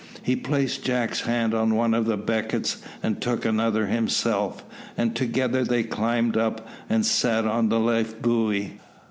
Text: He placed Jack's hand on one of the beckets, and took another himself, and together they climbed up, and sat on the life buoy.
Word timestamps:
He 0.23 0.35
placed 0.35 0.83
Jack's 0.83 1.21
hand 1.21 1.53
on 1.53 1.75
one 1.75 1.93
of 1.93 2.05
the 2.05 2.17
beckets, 2.17 2.77
and 3.03 3.21
took 3.21 3.45
another 3.45 3.85
himself, 3.85 4.65
and 4.97 5.15
together 5.15 5.63
they 5.63 5.83
climbed 5.83 6.35
up, 6.35 6.67
and 6.89 7.05
sat 7.05 7.45
on 7.45 7.69
the 7.69 7.79
life 7.79 8.19
buoy. 8.19 8.79